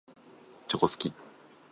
[0.67, 1.13] チョコ好き。